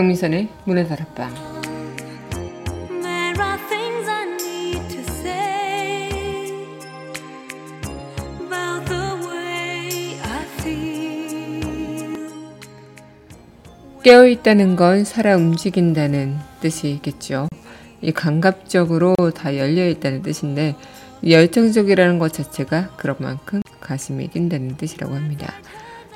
강민선의 0.00 0.48
문화 0.64 0.82
다락방 0.86 1.30
way 9.22 10.18
I 10.22 10.42
feel. 10.56 12.16
깨어 14.02 14.26
있다는 14.26 14.76
건 14.76 15.04
살아 15.04 15.36
움직인다는 15.36 16.38
뜻이겠죠. 16.62 17.48
이 18.00 18.10
감각적으로 18.12 19.14
다 19.34 19.54
열려 19.58 19.86
있다는 19.86 20.22
뜻인데 20.22 20.76
열정적이라는 21.28 22.18
것 22.18 22.32
자체가 22.32 22.92
그런 22.96 23.16
만큼 23.18 23.60
가슴이 23.80 24.28
뛴다는 24.28 24.78
뜻이라고 24.78 25.14
합니다. 25.14 25.52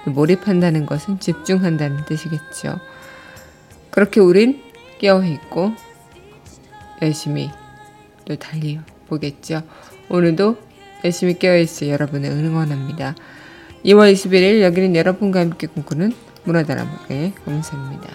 몰입한다는 0.06 0.86
것은 0.86 1.20
집중한다는 1.20 2.06
뜻이겠죠. 2.06 2.78
그렇게 3.94 4.18
우린 4.18 4.60
깨어있고 4.98 5.72
열심히 7.00 7.48
또 8.24 8.34
달려보겠죠. 8.34 9.62
오늘도 10.08 10.56
열심히 11.04 11.38
깨어있어 11.38 11.86
여러분을 11.86 12.28
응원합니다. 12.28 13.14
2월 13.84 14.12
21일 14.12 14.62
여기는 14.62 14.96
여러분과 14.96 15.38
함께 15.38 15.68
꿈꾸는 15.68 16.12
문화다람의 16.42 17.34
검사입니다. 17.44 18.08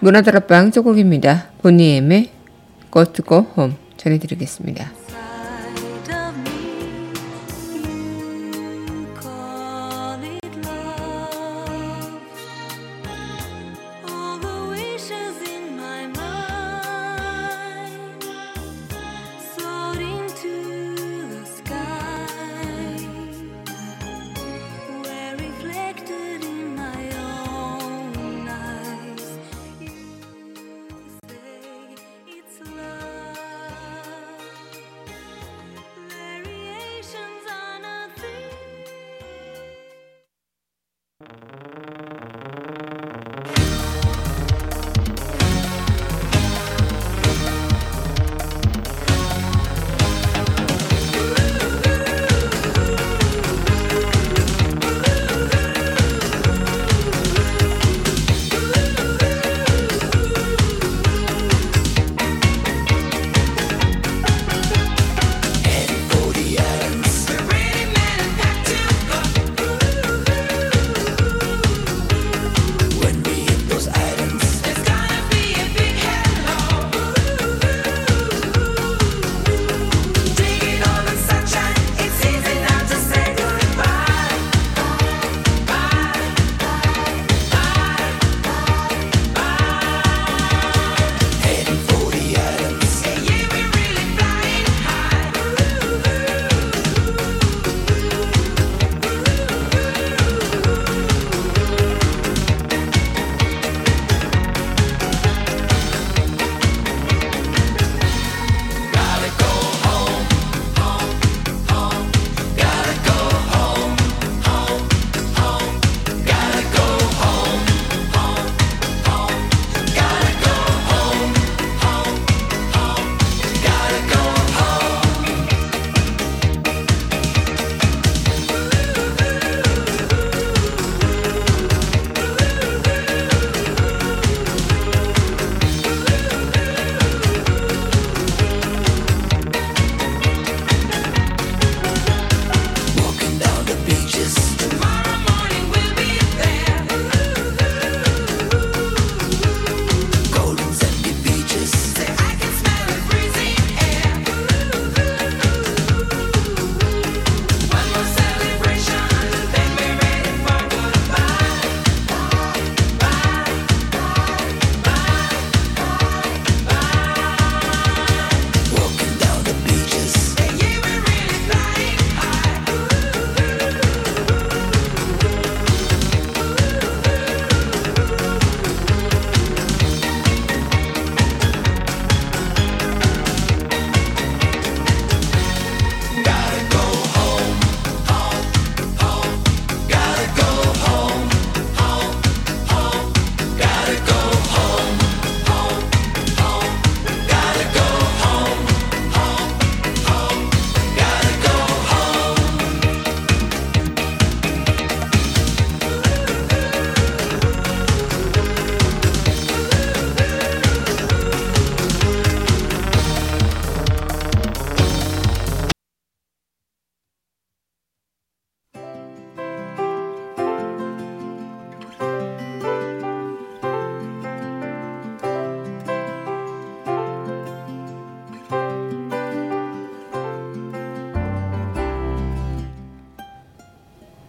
문화다락방 0.00 0.72
쪼곡입니다. 0.72 1.50
보니엠의 1.62 2.32
Go 2.92 3.04
to 3.04 3.24
Go 3.24 3.46
Home 3.56 3.87
전해드리겠습니다. 4.08 4.90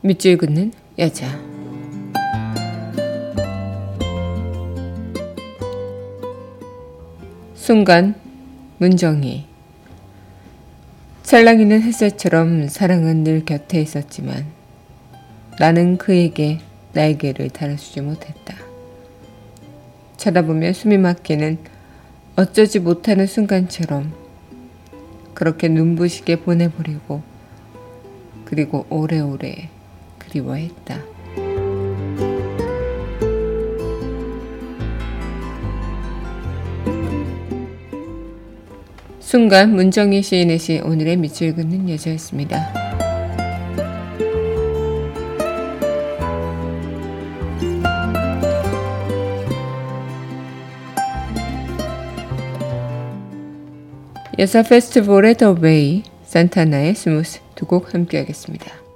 밑줄 0.09 0.38
긋는 0.38 0.71
여자. 0.97 1.39
순간 7.53 8.15
문정희 8.79 9.45
찰랑이는 11.21 11.83
햇살처럼 11.83 12.69
사랑은 12.69 13.23
늘 13.23 13.45
곁에 13.45 13.79
있었지만 13.83 14.47
나는 15.59 16.00
그에게 16.00 16.57
날개를 16.94 17.51
달아주지 17.51 18.01
못했다. 18.01 18.55
쳐다보며 20.17 20.73
숨이 20.73 20.97
막히는 20.97 21.59
어쩌지 22.35 22.79
못하는 22.79 23.27
순간처럼 23.27 24.12
그렇게 25.35 25.67
눈부시게 25.67 26.38
보내버리고 26.38 27.21
그리고 28.45 28.88
오래오래 28.89 29.69
그리워했다. 30.29 30.99
순간 39.19 39.75
문정희 39.75 40.23
시인의 40.23 40.57
시 40.57 40.79
오늘의 40.83 41.17
밑줄 41.17 41.53
긋는 41.53 41.89
여자였습니다. 41.89 42.73
여사 54.39 54.63
페스티벌의 54.63 55.35
더 55.35 55.51
웨이, 55.51 56.03
산타나의 56.23 56.95
스무스 56.95 57.41
두 57.55 57.65
곡 57.65 57.93
함께 57.93 58.19
하겠습니다. 58.19 58.88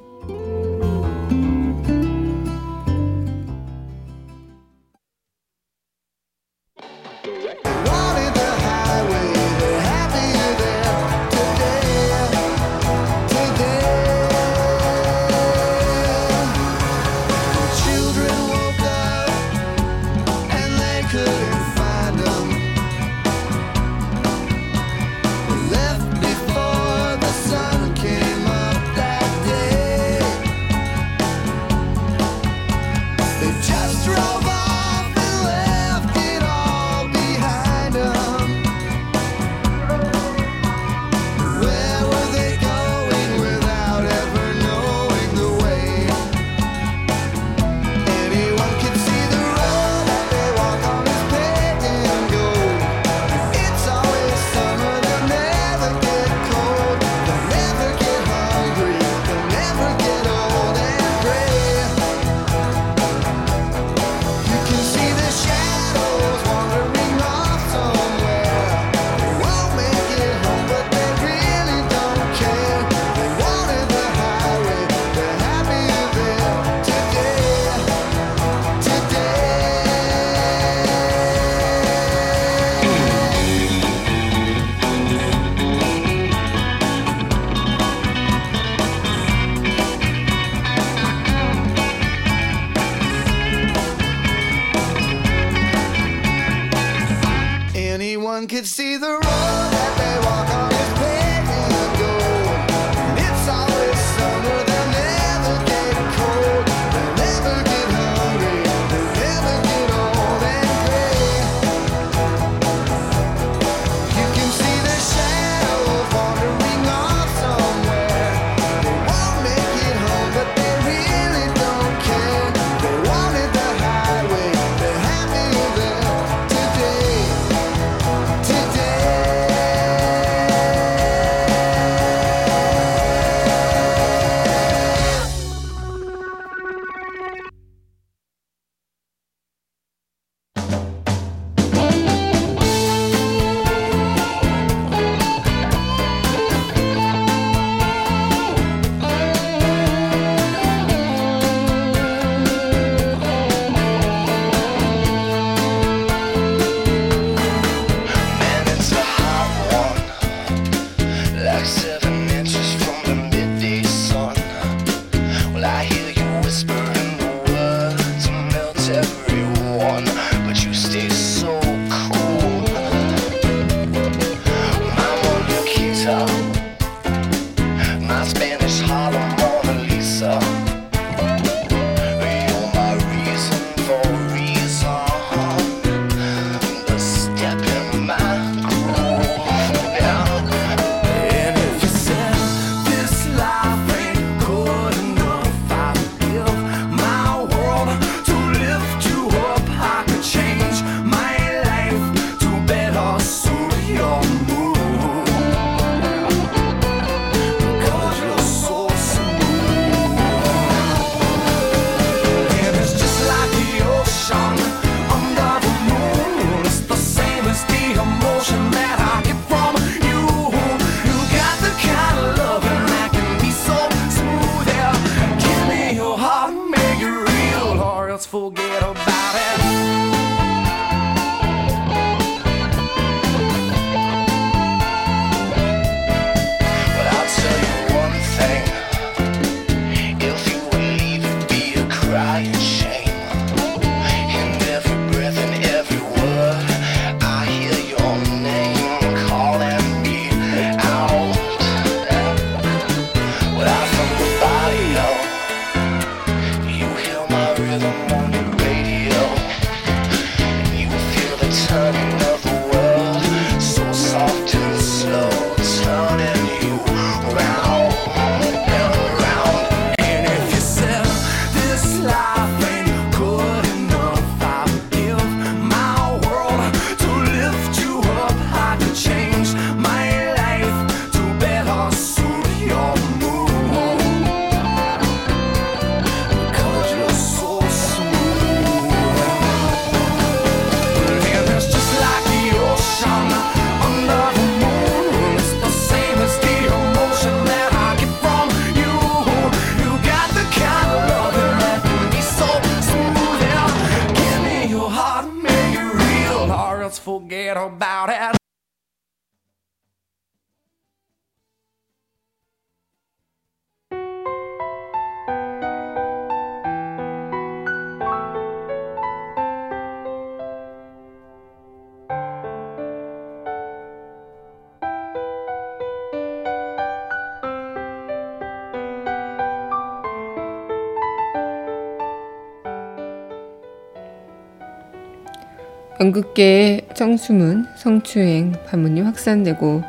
연극계의 336.03 336.87
성추문, 336.93 337.65
성추행 337.77 338.51
파문이 338.67 338.99
확산되고 339.01 339.81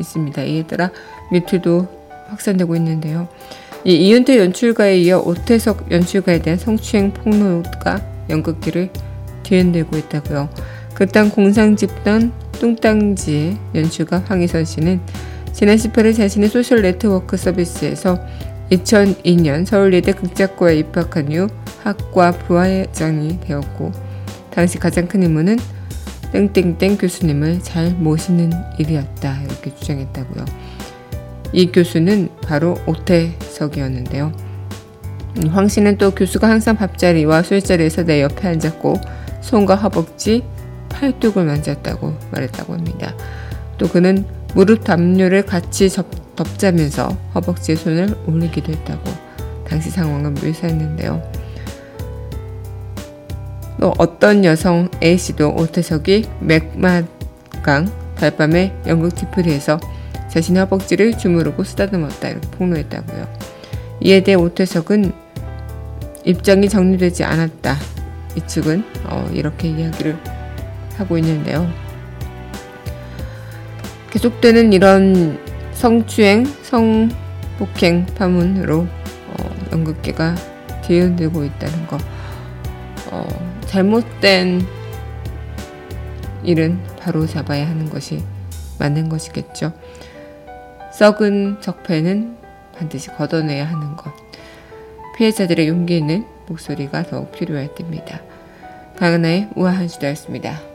있습니다. 0.00 0.42
이에 0.42 0.66
따라 0.66 0.90
미투도 1.30 1.86
확산되고 2.28 2.74
있는데요. 2.76 3.28
이 3.84 3.94
이윤택 3.94 4.36
연출가에 4.38 4.98
이어 4.98 5.20
오태석 5.20 5.92
연출가에 5.92 6.42
대한 6.42 6.58
성추행 6.58 7.12
폭로가 7.12 8.04
연극계를 8.28 8.90
뒤흔들고 9.44 9.96
있다고요. 9.96 10.48
극단 10.94 11.30
공상집단 11.30 12.32
뚱딴지의 12.52 13.56
연출가 13.76 14.24
황희선 14.26 14.64
씨는 14.64 15.00
지난 15.52 15.76
18일 15.76 16.16
자신의 16.16 16.48
소셜 16.48 16.82
네트워크 16.82 17.36
서비스에서 17.36 18.18
2002년 18.72 19.64
서울예대 19.64 20.12
극작과에 20.12 20.78
입학한 20.78 21.32
후 21.32 21.46
학과 21.82 22.32
부하회장이 22.32 23.40
되었고 23.40 24.09
당시 24.50 24.78
가장 24.78 25.06
큰 25.06 25.22
임무는 25.22 25.58
땡땡땡 26.32 26.98
교수님을 26.98 27.60
잘 27.62 27.90
모시는 27.90 28.52
일이었다 28.78 29.42
이렇게 29.42 29.74
주장했다고요. 29.74 30.44
이 31.52 31.72
교수는 31.72 32.28
바로 32.42 32.76
오태석이었는데요. 32.86 34.32
음, 35.36 35.48
황 35.48 35.68
씨는 35.68 35.98
또 35.98 36.12
교수가 36.12 36.48
항상 36.48 36.76
밥자리와 36.76 37.42
술자리에서 37.42 38.04
내 38.04 38.22
옆에 38.22 38.48
앉았고 38.48 38.94
손과 39.40 39.76
허벅지, 39.76 40.44
팔뚝을 40.88 41.44
만졌다고 41.44 42.14
말했다고 42.30 42.74
합니다. 42.74 43.14
또 43.78 43.88
그는 43.88 44.24
무릎 44.54 44.84
담요를 44.84 45.46
같이 45.46 45.88
접, 45.88 46.06
덮자면서 46.36 47.08
허벅지에 47.34 47.76
손을 47.76 48.16
올리기도 48.26 48.72
했다고 48.72 49.10
당시 49.66 49.90
상황을 49.90 50.32
묘사했는데요. 50.32 51.29
또 53.80 53.94
어떤 53.96 54.44
여성 54.44 54.90
A씨도 55.02 55.54
오태석이 55.54 56.26
맥마강 56.40 57.90
달밤에 58.14 58.74
연극 58.86 59.14
뒤풀이에서 59.14 59.80
자신의 60.28 60.60
허벅지를 60.64 61.16
주무르고 61.16 61.64
쓰다듬었다 61.64 62.28
이렇게 62.28 62.48
폭로했다고요. 62.50 63.26
이에 64.02 64.22
대해 64.22 64.36
오태석은 64.36 65.12
입장이 66.26 66.68
정리되지 66.68 67.24
않았다. 67.24 67.76
이 68.36 68.46
측은 68.46 68.84
어, 69.06 69.28
이렇게 69.32 69.68
이야기를 69.68 70.16
하고 70.98 71.16
있는데요. 71.16 71.66
계속되는 74.10 74.74
이런 74.74 75.40
성추행, 75.72 76.44
성폭행 76.62 78.06
파문으로 78.14 78.80
어, 78.80 79.50
연극계가 79.72 80.34
뒤흔들고 80.82 81.44
있다는 81.44 81.86
거. 81.86 81.96
어, 83.10 83.26
잘못된 83.66 84.66
일은 86.42 86.82
바로 86.98 87.26
잡아야 87.26 87.68
하는 87.68 87.90
것이 87.90 88.22
맞는 88.78 89.08
것이겠죠. 89.08 89.72
썩은 90.92 91.60
적폐는 91.60 92.36
반드시 92.76 93.08
걷어내야 93.08 93.66
하는 93.66 93.96
것. 93.96 94.12
피해자들의 95.16 95.68
용기 95.68 95.98
있는 95.98 96.24
목소리가 96.48 97.02
더욱 97.04 97.30
필요할 97.32 97.74
때입니다. 97.74 98.20
강은하의 98.96 99.50
우아한 99.54 99.88
수다였습니다. 99.88 100.69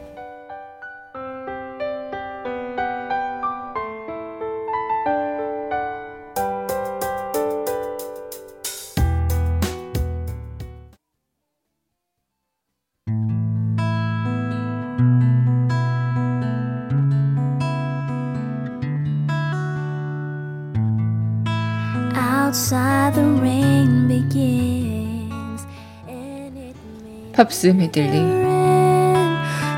팝스 27.36 27.66
메들리. 27.66 28.16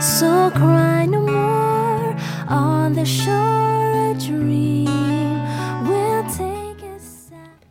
So 0.00 0.49
cry 0.55 1.07
no 1.07 1.19
more 1.19 2.15
on 2.49 2.95
the 2.95 3.03
shore 3.03 4.12
a 4.12 4.15
dream 4.17 4.87
will 5.83 6.23
take 6.31 6.88
us 6.88 7.33
out. 7.33 7.67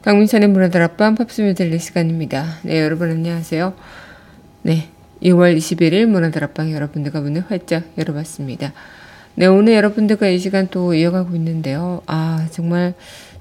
강민선의 0.00 0.48
문화다락방 0.48 1.16
팝스 1.16 1.42
메들리 1.42 1.78
시간입니다. 1.78 2.46
네 2.62 2.82
여러분 2.82 3.10
안녕하세요. 3.10 3.74
네 4.62 4.88
2월 5.22 5.54
21일 5.54 6.06
문화다락방 6.06 6.72
여러분들과 6.72 7.20
문을 7.20 7.44
활짝 7.46 7.84
열어봤습니다. 7.98 8.72
네 9.34 9.44
오늘 9.44 9.74
여러분들과 9.74 10.28
이 10.28 10.38
시간 10.38 10.68
또 10.70 10.94
이어가고 10.94 11.36
있는데요. 11.36 12.00
아 12.06 12.46
정말 12.52 12.94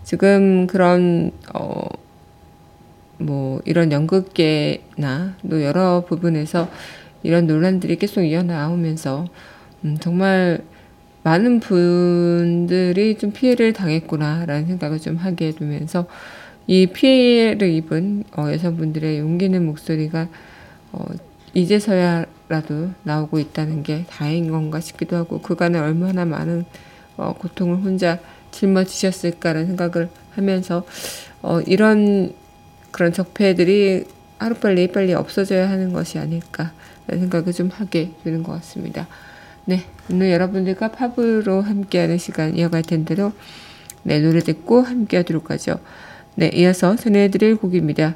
지금 0.04 0.68
그런 0.68 1.32
어 1.54 1.88
뭐 3.18 3.62
이런 3.66 3.92
연극계나 3.92 5.36
또 5.50 5.64
여러 5.64 6.06
부분에서 6.08 6.70
이런 7.24 7.48
논란들이 7.48 7.98
계속 7.98 8.24
이어나오면서 8.24 9.26
음, 9.84 9.98
정말 10.00 10.62
많은 11.24 11.60
분들이 11.60 13.18
좀 13.18 13.32
피해를 13.32 13.74
당했구나라는 13.74 14.68
생각을 14.68 15.00
좀 15.00 15.18
하게 15.18 15.52
되면서 15.52 16.08
이 16.68 16.88
피해를 16.88 17.70
입은 17.70 18.24
어, 18.38 18.52
여성분들의 18.52 19.20
용기 19.20 19.46
있는 19.46 19.66
목소리가 19.66 20.28
어, 20.92 21.06
이제서야라도 21.54 22.92
나오고 23.04 23.40
있다는 23.40 23.84
게 23.84 24.06
다행인 24.10 24.52
건가 24.52 24.80
싶기도 24.80 25.16
하고 25.16 25.42
그간에 25.42 25.80
얼마나 25.80 26.24
많은 26.24 26.66
어, 27.18 27.34
고통을 27.38 27.78
혼자 27.78 28.20
짊어지셨을까라는 28.52 29.68
생각을 29.68 30.10
하면서 30.32 30.86
어, 31.42 31.62
이런 31.62 32.34
그런 32.98 33.13
적폐들이 33.13 34.06
하루빨리 34.39 34.88
빨리 34.88 35.13
없어져야 35.13 35.70
하는 35.70 35.94
것이 35.94 36.18
아닐까라는 36.18 36.72
생각을 37.08 37.54
좀 37.54 37.70
하게 37.72 38.10
되는 38.24 38.42
것 38.42 38.54
같습니다. 38.54 39.08
네, 39.66 39.84
오늘 40.12 40.32
여러분들과 40.32 40.88
팝으로 40.92 41.62
함께하는 41.62 42.18
시간 42.18 42.58
이어갈 42.58 42.82
텐데요. 42.82 43.34
네, 44.01 44.20
노래 44.20 44.39
듣고 44.39 44.82
함께 44.82 45.18
하도록 45.18 45.51
하죠. 45.51 45.80
네, 46.34 46.50
이어서 46.56 46.96
전해드릴 46.96 47.58
곡입니다. 47.58 48.16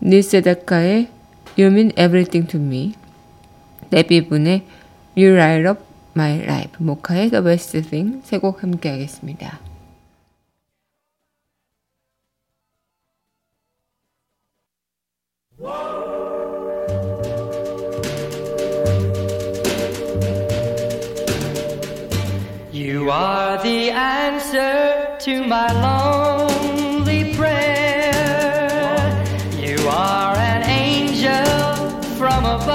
니세다카의 0.00 1.08
You 1.58 1.72
Mean 1.72 1.90
Everything 1.98 2.48
to 2.48 2.60
Me, 2.60 2.94
네비분의 3.90 4.64
You 5.16 5.34
Light 5.34 5.68
Up 5.68 5.80
My 6.14 6.38
Life, 6.40 6.72
모카의 6.78 7.30
The 7.30 7.42
Best 7.42 7.82
Thing 7.82 8.20
세 8.22 8.38
곡 8.38 8.62
함께 8.62 8.90
하겠습니다. 8.90 9.67
You 15.60 15.66
are 23.10 23.60
the 23.64 23.90
answer 23.90 25.16
to 25.18 25.44
my 25.48 25.72
lonely 25.82 27.34
prayer. 27.34 28.14
You 29.58 29.88
are 29.88 30.36
an 30.36 30.62
angel 30.62 31.90
from 32.16 32.44
above. 32.44 32.70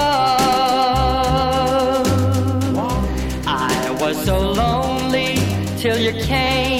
I 3.46 3.96
was 3.98 4.22
so 4.26 4.38
lonely 4.52 5.38
till 5.78 5.98
you 5.98 6.12
came 6.22 6.73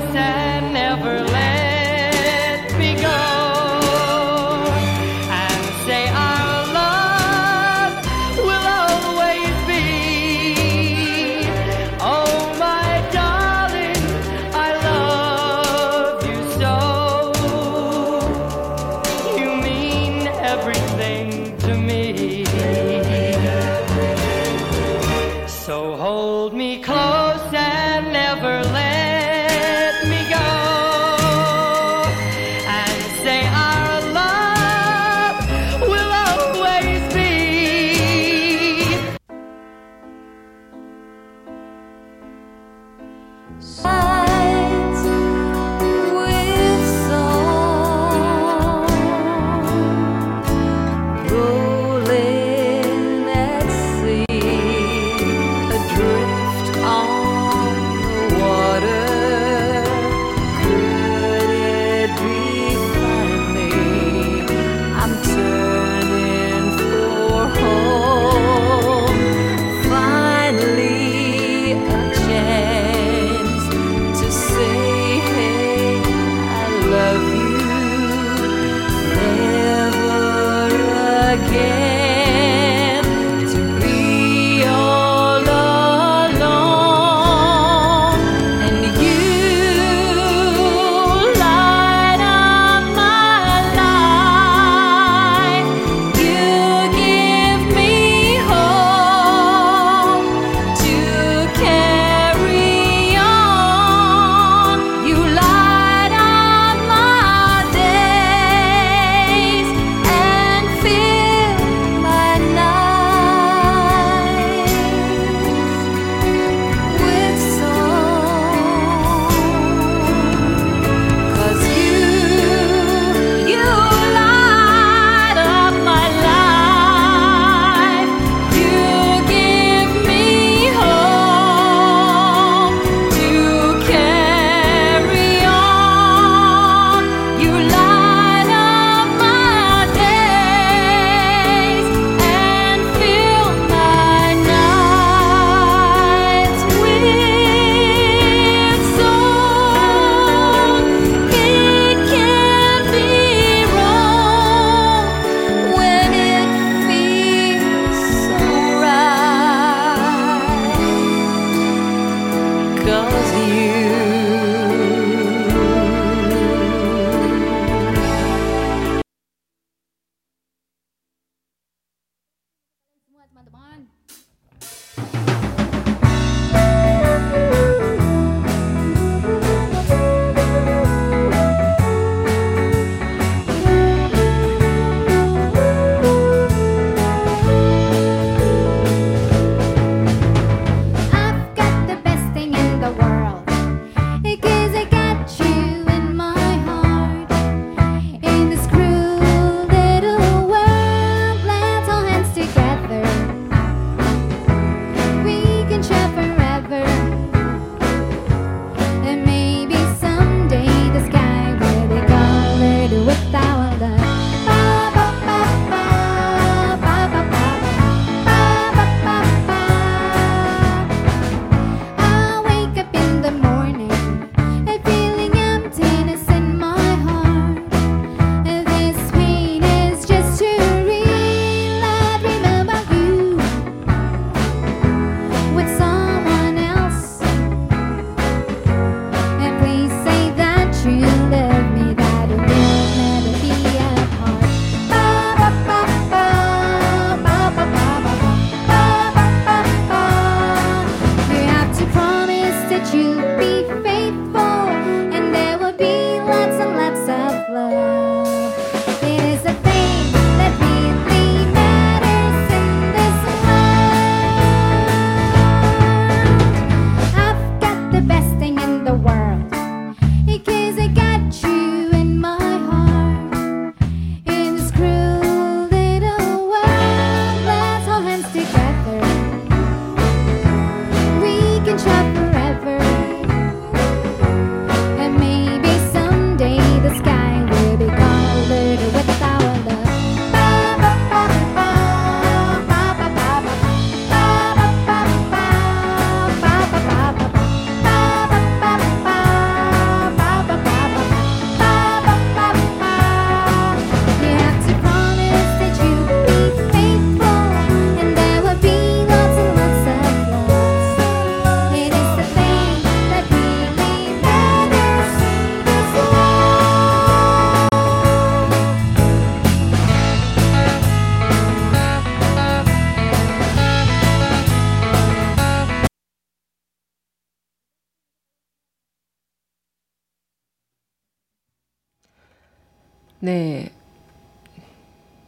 close 0.00 0.16
and 0.16 0.72
never 0.72 1.20
let 1.24 1.59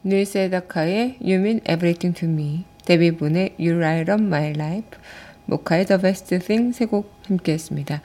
닐 0.05 0.27
세다카의 0.27 1.19
You 1.21 1.35
Mean 1.35 1.61
Everything 1.69 2.19
to 2.19 2.29
Me, 2.29 2.65
데뷔분의 2.85 3.55
You 3.59 3.77
Light 3.77 4.11
Up 4.11 4.23
My 4.23 4.51
Life, 4.51 4.91
모카의 5.47 5.87
The 5.87 6.01
Best 6.01 6.39
Thing 6.39 6.77
세 6.77 6.87
곡 6.87 7.13
함께했습니다. 7.27 8.03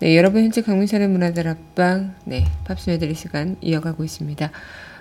네, 0.00 0.16
여러분 0.16 0.42
현재 0.42 0.62
강민선의 0.62 1.08
문화들 1.08 1.46
앞방 1.48 2.14
네, 2.24 2.44
메들리 2.86 3.14
시간 3.14 3.56
이어가고 3.60 4.04
있습니다. 4.04 4.50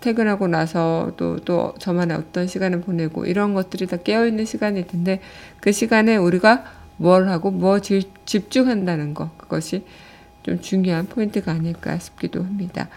퇴근하고 0.00 0.46
나서 0.46 1.12
또, 1.16 1.36
또 1.40 1.74
저만의 1.80 2.16
어떤 2.16 2.46
시간을 2.46 2.82
보내고 2.82 3.26
이런 3.26 3.54
것들이 3.54 3.88
다 3.88 3.96
깨어있는 3.96 4.44
시간일 4.44 4.86
텐데 4.86 5.20
그 5.60 5.72
시간에 5.72 6.16
우리가 6.16 6.64
뭘 6.96 7.28
하고 7.28 7.50
뭐 7.50 7.80
질- 7.80 8.04
집중한다는 8.24 9.14
거 9.14 9.30
그것이 9.36 9.84
좀 10.44 10.60
중요한 10.60 11.06
포인트가 11.06 11.50
아닐까 11.52 11.98
싶기도 11.98 12.44
합니다. 12.44 12.88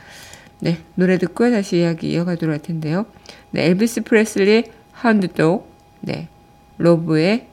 네, 0.60 0.78
노래 0.94 1.18
듣고 1.18 1.50
다시 1.50 1.78
이야기 1.80 2.12
이어가도록 2.12 2.54
할 2.54 2.62
텐데요. 2.62 3.08
네, 3.50 3.66
엘비스 3.66 4.04
프레슬리 4.04 4.66
하운드독, 5.02 5.68
네, 6.02 6.30
로브의 6.78 7.48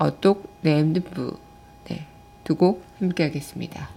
A 0.00 0.10
Dog 0.20 0.42
Named 0.64 1.10
Boo, 1.10 1.38
네, 1.88 2.06
두 2.44 2.54
곡 2.54 2.84
함께 3.00 3.24
하겠습니다. 3.24 3.88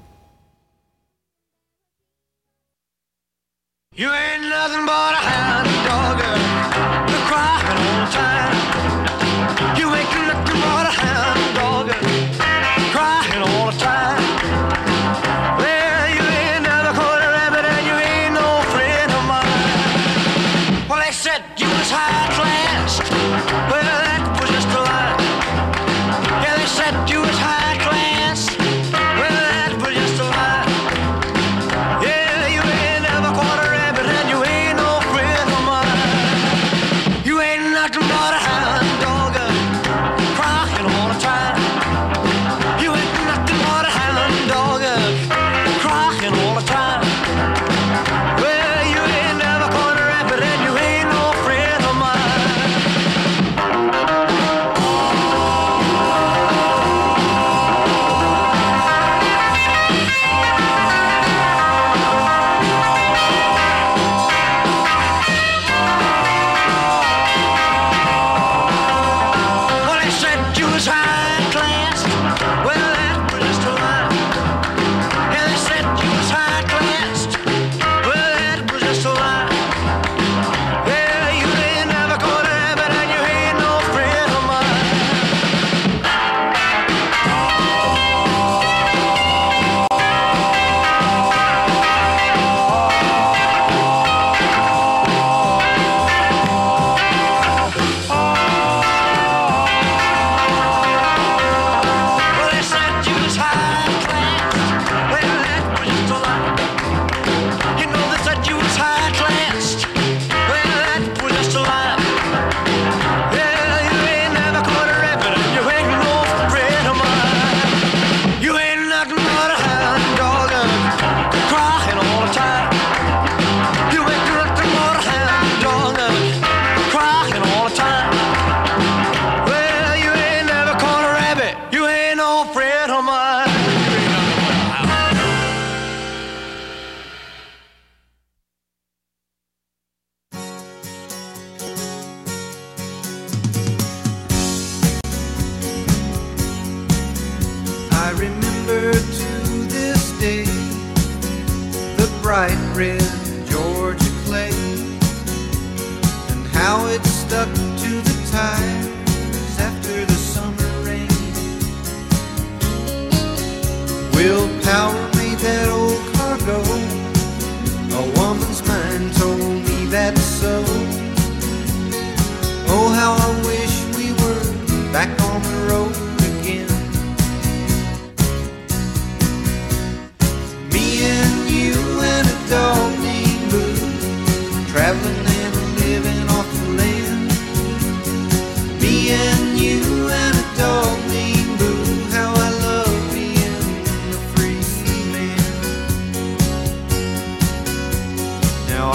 You 3.95 4.09
ain't 4.09 4.49
nothing 4.49 4.85
but 4.87 5.13
a 5.13 5.21
hound 5.21 5.69
dog, 5.85 6.17
you're 7.07 7.25
crying 7.27 7.69
the 7.99 8.11
time. 8.11 8.72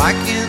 I 0.08 0.14
can 0.24 0.47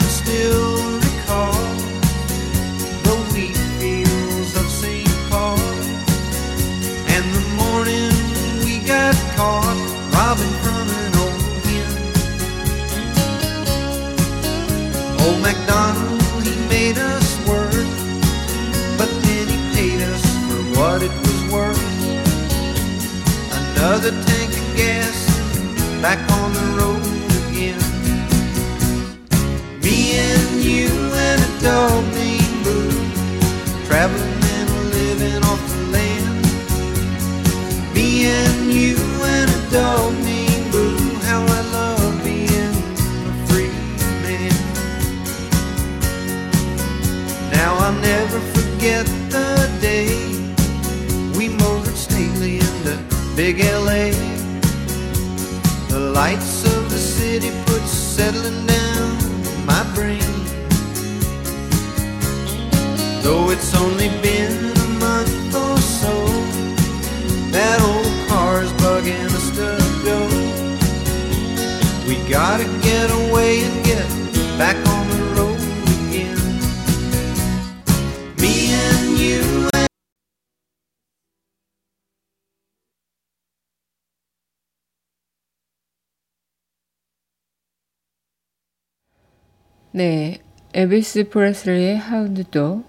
네, 89.92 90.38
에비스 90.74 91.30
프레슬리의 91.30 91.98
하운드도 91.98 92.84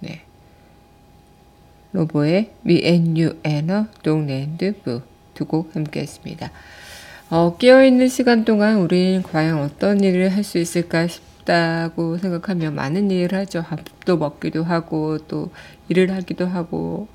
네, 0.00 0.22
로보의 1.92 2.50
Me 2.64 2.82
and 2.84 3.20
You 3.20 3.38
and 3.46 3.72
a 3.72 3.84
Dogland 4.02 4.72
Boo 4.84 5.00
두곡 5.34 5.74
함께 5.74 6.00
했습니다. 6.00 6.50
어, 7.30 7.56
깨어있는 7.56 8.08
시간 8.08 8.44
동안 8.44 8.76
우린 8.78 9.22
과연 9.22 9.60
어떤 9.60 10.00
일을 10.00 10.30
할 10.34 10.44
수 10.44 10.58
있을까 10.58 11.06
싶다고 11.06 12.18
생각하며 12.18 12.70
많은 12.72 13.10
일을 13.10 13.38
하죠. 13.38 13.62
밥도 13.62 14.18
먹기도 14.18 14.64
하고 14.64 15.18
또 15.26 15.50
일을 15.88 16.12
하기도 16.12 16.46
하고 16.46 17.08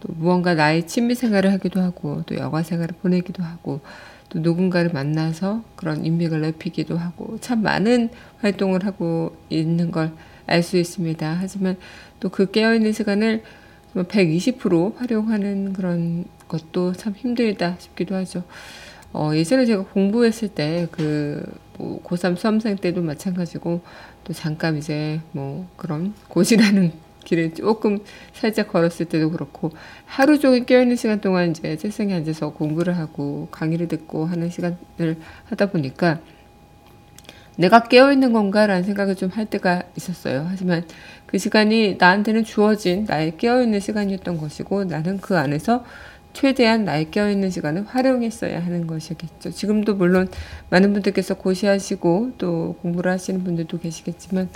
또 0.00 0.12
무언가 0.14 0.54
나의 0.54 0.86
취미 0.86 1.14
생활을 1.14 1.52
하기도 1.52 1.80
하고 1.80 2.22
또 2.26 2.36
여가 2.36 2.62
생활을 2.62 2.94
보내기도 3.02 3.42
하고 3.42 3.80
또 4.34 4.40
누군가를 4.40 4.90
만나서 4.92 5.62
그런 5.76 6.04
인맥을 6.04 6.42
넓히기도 6.42 6.98
하고 6.98 7.38
참 7.40 7.62
많은 7.62 8.10
활동을 8.40 8.84
하고 8.84 9.34
있는 9.48 9.90
걸 9.90 10.12
알 10.46 10.62
수 10.62 10.76
있습니다. 10.76 11.38
하지만 11.40 11.76
또 12.20 12.28
그 12.28 12.50
깨어있는 12.50 12.92
시간을 12.92 13.42
120% 13.94 14.96
활용하는 14.96 15.72
그런 15.72 16.24
것도 16.48 16.92
참 16.92 17.14
힘들다 17.16 17.76
싶기도 17.78 18.14
하죠. 18.16 18.42
어, 19.12 19.30
예전에 19.34 19.64
제가 19.64 19.84
공부했을 19.84 20.48
때, 20.48 20.88
그, 20.90 21.42
뭐, 21.78 22.02
고3 22.02 22.36
수험생 22.36 22.76
때도 22.76 23.00
마찬가지고, 23.02 23.80
또 24.24 24.32
잠깐 24.32 24.76
이제, 24.76 25.20
뭐, 25.32 25.68
그런 25.76 26.12
고시라는 26.28 26.92
길을 27.24 27.54
조금 27.54 27.98
살짝 28.32 28.68
걸었을 28.68 29.06
때도 29.06 29.30
그렇고, 29.30 29.72
하루 30.06 30.38
종일 30.38 30.64
깨어있는 30.66 30.96
시간 30.96 31.20
동안 31.20 31.50
이제 31.50 31.76
책상에 31.76 32.14
앉아서 32.14 32.52
공부를 32.52 32.96
하고, 32.98 33.48
강의를 33.50 33.88
듣고 33.88 34.26
하는 34.26 34.50
시간을 34.50 35.16
하다 35.46 35.70
보니까, 35.70 36.20
내가 37.56 37.84
깨어있는 37.84 38.32
건가라는 38.32 38.82
생각을 38.82 39.14
좀 39.14 39.30
할 39.30 39.46
때가 39.46 39.84
있었어요. 39.96 40.46
하지만 40.48 40.84
그 41.26 41.38
시간이 41.38 41.96
나한테는 41.98 42.44
주어진 42.44 43.04
나의 43.08 43.36
깨어있는 43.36 43.80
시간이었던 43.80 44.38
것이고, 44.38 44.84
나는 44.84 45.18
그 45.20 45.36
안에서 45.38 45.84
최대한 46.34 46.84
나의 46.84 47.10
깨어있는 47.12 47.50
시간을 47.50 47.86
활용했어야 47.86 48.62
하는 48.64 48.86
것이겠죠. 48.88 49.52
지금도 49.52 49.94
물론 49.94 50.28
많은 50.68 50.92
분들께서 50.92 51.34
고시하시고 51.34 52.32
또 52.38 52.76
공부를 52.82 53.12
하시는 53.12 53.44
분들도 53.44 53.78
계시겠지만 53.78 54.48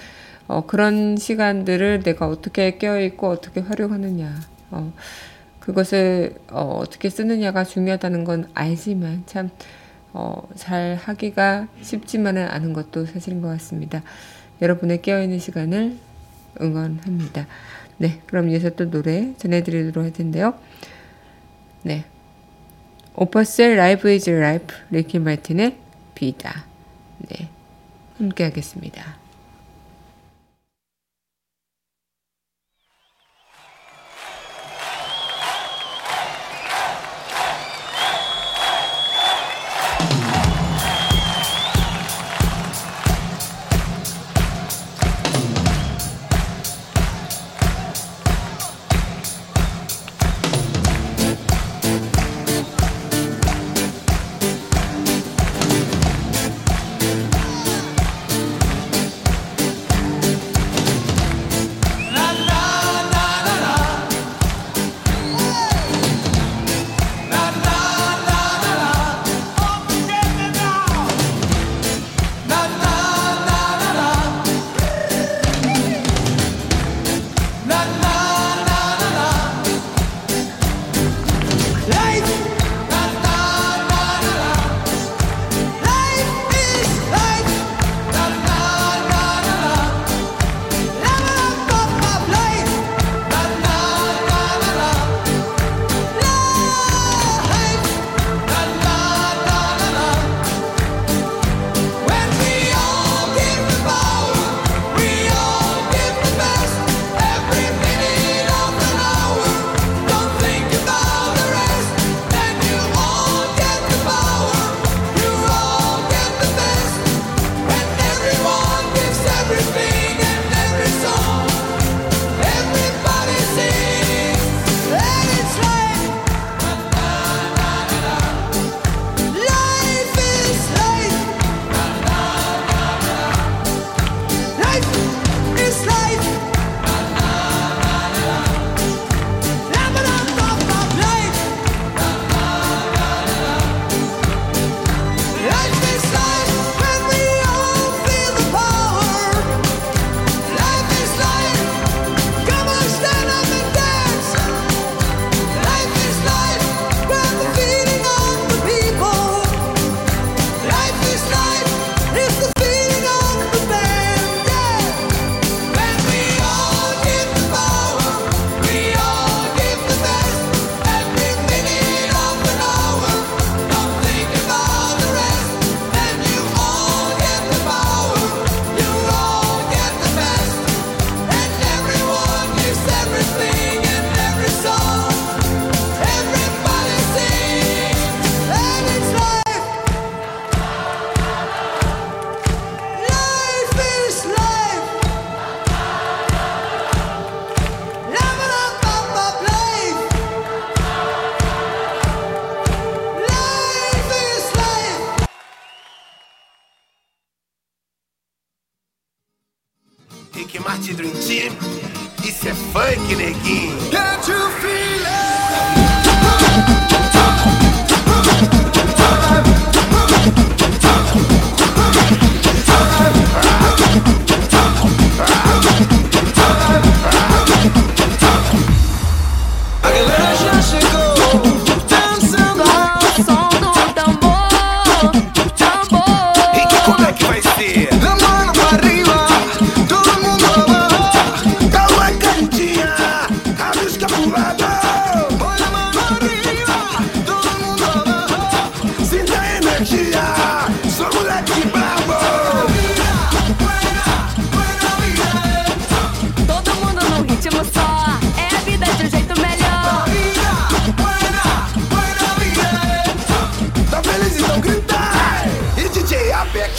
어, 0.49 0.67
그런 0.67 1.17
시간들을 1.17 2.03
내가 2.03 2.27
어떻게 2.27 2.79
깨어있고 2.79 3.29
어떻게 3.29 3.61
활용하느냐 3.61 4.35
어, 4.71 4.93
그것을 5.61 6.35
어, 6.51 6.79
어떻게 6.83 7.11
쓰느냐가 7.11 7.65
중요하다는 7.65 8.25
건 8.25 8.49
알지만 8.55 9.25
참 9.27 9.51
어, 10.15 10.49
잘 10.57 10.99
하기가 11.01 11.69
쉽지만은 11.83 12.49
않은 12.49 12.73
것도 12.73 13.05
사실인 13.05 13.43
것 13.43 13.49
같습니다. 13.49 14.03
여러분의 14.63 15.03
깨어있는 15.03 15.39
시간을 15.39 15.97
응원합니다. 16.61 17.47
네, 17.99 18.21
그럼 18.27 18.49
이어서 18.49 18.71
또 18.71 18.91
노래 18.91 19.35
전해드리도록 19.37 20.05
할 20.05 20.13
텐데요. 20.13 20.55
네. 21.83 22.05
Opus의 23.15 23.77
Live 23.77 24.11
Is 24.11 24.31
Life 24.31 24.75
리키 24.91 25.19
마틴의 25.19 25.77
Vida. 26.15 26.65
네. 27.29 27.49
함께 28.17 28.45
하겠습니다. 28.45 29.18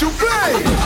you 0.02 0.10
play. 0.12 0.79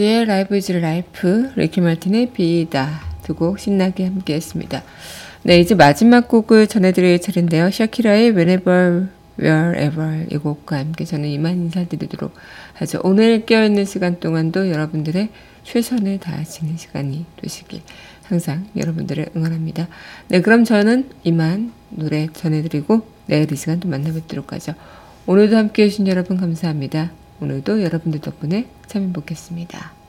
의 0.00 0.24
Live 0.24 0.56
Is 0.56 0.72
Life 0.72 1.50
리키 1.56 1.80
마틴의 1.80 2.32
Vida 2.32 3.00
두 3.22 3.34
곡 3.34 3.58
신나게 3.58 4.04
함께 4.04 4.34
했습니다. 4.34 4.82
네 5.42 5.58
이제 5.58 5.74
마지막 5.74 6.28
곡을 6.28 6.66
전해드릴 6.66 7.20
차례인데요. 7.20 7.70
샤키라의 7.70 8.30
Whenever 8.30 9.08
Wherever 9.38 10.26
이 10.30 10.36
곡과 10.36 10.78
함께 10.78 11.04
저는 11.04 11.28
이만 11.28 11.54
인사드리도록 11.54 12.34
하죠. 12.74 13.00
오늘 13.04 13.44
깨어있는 13.44 13.84
시간 13.84 14.20
동안도 14.20 14.70
여러분들의 14.70 15.28
최선을 15.64 16.18
다하시는 16.20 16.76
시간이 16.76 17.26
되시길 17.42 17.80
항상 18.24 18.66
여러분들을 18.76 19.30
응원합니다. 19.36 19.88
네 20.28 20.40
그럼 20.40 20.64
저는 20.64 21.10
이만 21.24 21.72
노래 21.90 22.28
전해드리고 22.32 23.06
내일 23.26 23.50
이 23.52 23.56
시간 23.56 23.80
또 23.80 23.88
만나뵙도록 23.88 24.52
하죠. 24.52 24.74
오늘도 25.26 25.56
함께 25.56 25.84
해주신 25.84 26.06
여러분 26.06 26.36
감사합니다. 26.36 27.25
오늘도 27.40 27.82
여러분들 27.82 28.20
덕분에 28.20 28.68
참 28.86 29.02
행복했습니다. 29.02 30.05